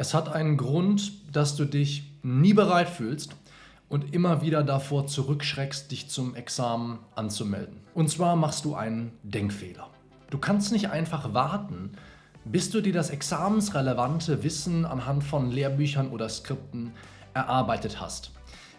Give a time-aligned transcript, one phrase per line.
[0.00, 3.34] Es hat einen Grund, dass du dich nie bereit fühlst
[3.88, 7.80] und immer wieder davor zurückschreckst, dich zum Examen anzumelden.
[7.94, 9.90] Und zwar machst du einen Denkfehler.
[10.30, 11.94] Du kannst nicht einfach warten,
[12.44, 16.92] bis du dir das examensrelevante Wissen anhand von Lehrbüchern oder Skripten
[17.34, 18.30] erarbeitet hast.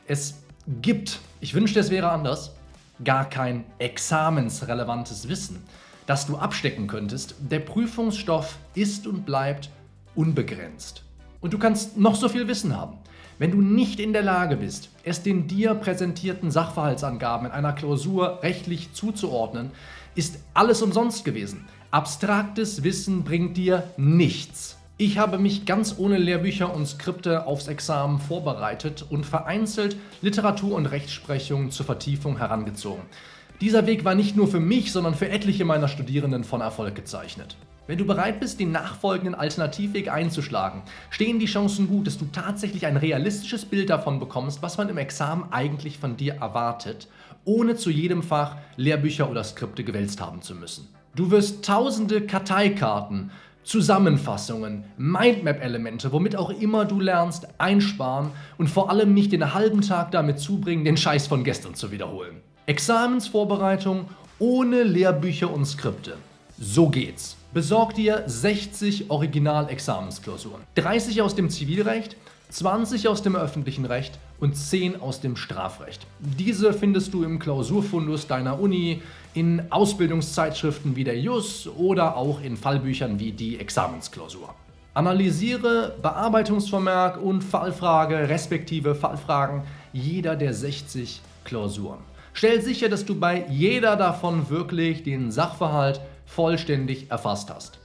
[0.07, 0.43] Es
[0.81, 2.55] gibt, ich wünschte es wäre anders,
[3.04, 5.63] gar kein examensrelevantes Wissen,
[6.05, 7.36] das du abstecken könntest.
[7.39, 9.70] Der Prüfungsstoff ist und bleibt
[10.15, 11.04] unbegrenzt.
[11.41, 12.97] Und du kannst noch so viel Wissen haben.
[13.37, 18.39] Wenn du nicht in der Lage bist, es den dir präsentierten Sachverhaltsangaben in einer Klausur
[18.43, 19.71] rechtlich zuzuordnen,
[20.15, 21.65] ist alles umsonst gewesen.
[21.91, 24.78] Abstraktes Wissen bringt dir nichts.
[24.97, 30.87] Ich habe mich ganz ohne Lehrbücher und Skripte aufs Examen vorbereitet und vereinzelt Literatur und
[30.87, 33.03] Rechtsprechung zur Vertiefung herangezogen.
[33.61, 37.58] Dieser Weg war nicht nur für mich, sondern für etliche meiner Studierenden von Erfolg gezeichnet.
[37.88, 42.86] Wenn du bereit bist, den nachfolgenden Alternativweg einzuschlagen, stehen die Chancen gut, dass du tatsächlich
[42.86, 47.09] ein realistisches Bild davon bekommst, was man im Examen eigentlich von dir erwartet,
[47.44, 50.88] ohne zu jedem Fach Lehrbücher oder Skripte gewälzt haben zu müssen.
[51.14, 53.31] Du wirst tausende Karteikarten,
[53.64, 60.12] Zusammenfassungen, Mindmap-Elemente, womit auch immer du lernst, einsparen und vor allem nicht den halben Tag
[60.12, 62.41] damit zubringen, den Scheiß von gestern zu wiederholen.
[62.70, 64.06] Examensvorbereitung
[64.38, 66.17] ohne Lehrbücher und Skripte.
[66.59, 67.36] So geht's.
[67.52, 70.62] Besorg dir 60 Original-Examensklausuren.
[70.75, 72.16] 30 aus dem Zivilrecht,
[72.50, 76.06] 20 aus dem öffentlichen Recht und 10 aus dem Strafrecht.
[76.20, 79.02] Diese findest du im Klausurfundus deiner Uni,
[79.34, 84.53] in Ausbildungszeitschriften wie der JUS oder auch in Fallbüchern wie die Examensklausur.
[84.94, 92.08] Analysiere Bearbeitungsvermerk und Fallfrage respektive Fallfragen jeder der 60 Klausuren.
[92.33, 97.80] Stell sicher, dass du bei jeder davon wirklich den Sachverhalt vollständig erfasst hast.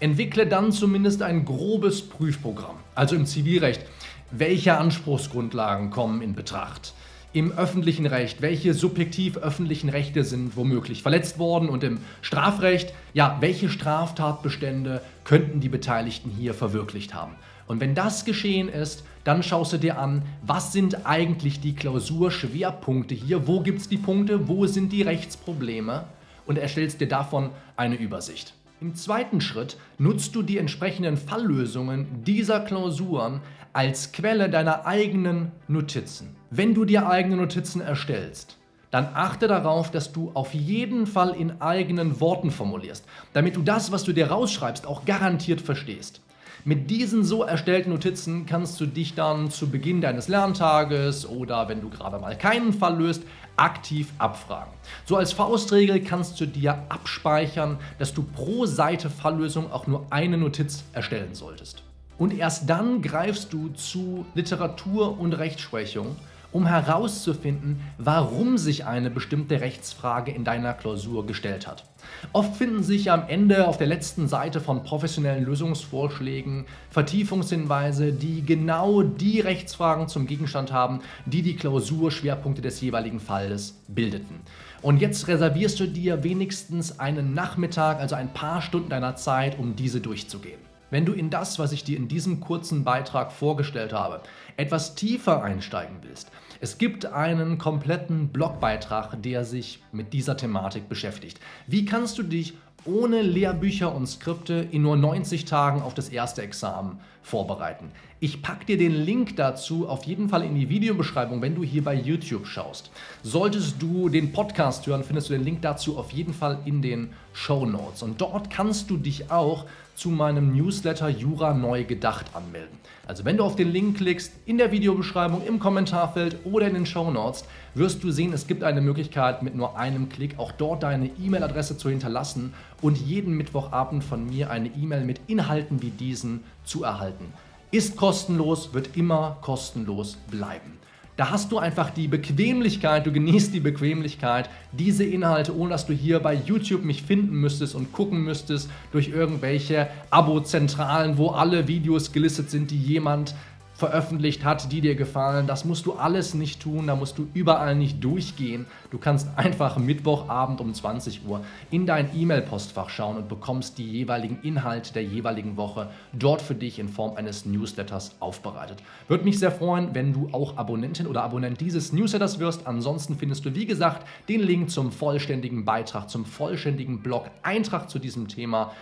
[0.00, 3.82] Entwickle dann zumindest ein grobes Prüfprogramm, also im Zivilrecht.
[4.30, 6.92] Welche Anspruchsgrundlagen kommen in Betracht?
[7.32, 11.68] Im öffentlichen Recht, welche subjektiv öffentlichen Rechte sind womöglich verletzt worden?
[11.68, 17.34] Und im Strafrecht, ja, welche Straftatbestände könnten die Beteiligten hier verwirklicht haben?
[17.66, 23.14] Und wenn das geschehen ist, dann schaust du dir an, was sind eigentlich die Klausurschwerpunkte
[23.14, 23.48] hier?
[23.48, 24.48] Wo gibt es die Punkte?
[24.48, 26.04] Wo sind die Rechtsprobleme?
[26.46, 28.54] und erstellst dir davon eine Übersicht.
[28.80, 33.40] Im zweiten Schritt nutzt du die entsprechenden Falllösungen dieser Klausuren
[33.72, 36.36] als Quelle deiner eigenen Notizen.
[36.50, 38.58] Wenn du dir eigene Notizen erstellst,
[38.90, 43.92] dann achte darauf, dass du auf jeden Fall in eigenen Worten formulierst, damit du das,
[43.92, 46.20] was du dir rausschreibst, auch garantiert verstehst.
[46.68, 51.80] Mit diesen so erstellten Notizen kannst du dich dann zu Beginn deines Lerntages oder wenn
[51.80, 53.22] du gerade mal keinen Fall löst,
[53.54, 54.72] aktiv abfragen.
[55.04, 60.38] So als Faustregel kannst du dir abspeichern, dass du pro Seite Falllösung auch nur eine
[60.38, 61.84] Notiz erstellen solltest.
[62.18, 66.16] Und erst dann greifst du zu Literatur und Rechtsprechung
[66.52, 71.84] um herauszufinden, warum sich eine bestimmte Rechtsfrage in deiner Klausur gestellt hat.
[72.32, 79.02] Oft finden sich am Ende auf der letzten Seite von professionellen Lösungsvorschlägen Vertiefungshinweise, die genau
[79.02, 84.40] die Rechtsfragen zum Gegenstand haben, die die Klausurschwerpunkte des jeweiligen Falles bildeten.
[84.82, 89.74] Und jetzt reservierst du dir wenigstens einen Nachmittag, also ein paar Stunden deiner Zeit, um
[89.74, 90.60] diese durchzugehen.
[90.90, 94.20] Wenn du in das, was ich dir in diesem kurzen Beitrag vorgestellt habe,
[94.56, 96.30] etwas tiefer einsteigen willst,
[96.60, 101.40] es gibt einen kompletten Blogbeitrag, der sich mit dieser Thematik beschäftigt.
[101.66, 102.54] Wie kannst du dich
[102.86, 107.90] ohne Lehrbücher und Skripte in nur 90 Tagen auf das erste Examen vorbereiten.
[108.18, 111.84] Ich packe dir den Link dazu auf jeden Fall in die Videobeschreibung, wenn du hier
[111.84, 112.90] bei YouTube schaust.
[113.22, 117.10] Solltest du den Podcast hören, findest du den Link dazu auf jeden Fall in den
[117.34, 118.02] Show Notes.
[118.02, 122.78] Und dort kannst du dich auch zu meinem Newsletter Jura Neu Gedacht anmelden.
[123.06, 126.86] Also wenn du auf den Link klickst, in der Videobeschreibung, im Kommentarfeld oder in den
[126.86, 127.44] Show Notes,
[127.74, 131.76] wirst du sehen, es gibt eine Möglichkeit, mit nur einem Klick auch dort deine E-Mail-Adresse
[131.76, 132.54] zu hinterlassen
[132.86, 137.32] und jeden Mittwochabend von mir eine E-Mail mit Inhalten wie diesen zu erhalten.
[137.72, 140.78] Ist kostenlos, wird immer kostenlos bleiben.
[141.16, 145.94] Da hast du einfach die Bequemlichkeit, du genießt die Bequemlichkeit, diese Inhalte, ohne dass du
[145.94, 152.12] hier bei YouTube mich finden müsstest und gucken müsstest durch irgendwelche Abo-Zentralen, wo alle Videos
[152.12, 153.34] gelistet sind, die jemand
[153.76, 155.46] veröffentlicht hat, die dir gefallen.
[155.46, 158.66] Das musst du alles nicht tun, da musst du überall nicht durchgehen.
[158.90, 164.38] Du kannst einfach Mittwochabend um 20 Uhr in dein E-Mail-Postfach schauen und bekommst die jeweiligen
[164.42, 168.82] Inhalte der jeweiligen Woche dort für dich in Form eines Newsletters aufbereitet.
[169.08, 172.66] Würde mich sehr freuen, wenn du auch Abonnentin oder Abonnent dieses Newsletters wirst.
[172.66, 177.98] Ansonsten findest du, wie gesagt, den Link zum vollständigen Beitrag, zum vollständigen Blog, Eintrag zu
[177.98, 178.72] diesem Thema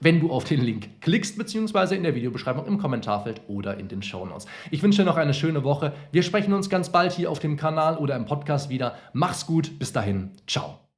[0.00, 4.02] wenn du auf den Link klickst, beziehungsweise in der Videobeschreibung im Kommentarfeld oder in den
[4.02, 4.46] Shownotes.
[4.70, 5.92] Ich wünsche dir noch eine schöne Woche.
[6.12, 8.96] Wir sprechen uns ganz bald hier auf dem Kanal oder im Podcast wieder.
[9.12, 10.89] Mach's gut, bis dahin, ciao.